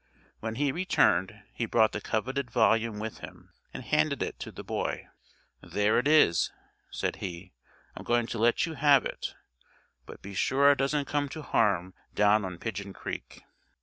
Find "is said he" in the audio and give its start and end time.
6.07-7.53